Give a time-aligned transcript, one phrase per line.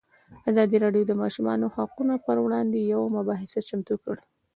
[0.49, 4.23] ازادي راډیو د د ماشومانو حقونه پر وړاندې یوه مباحثه چمتو کړې.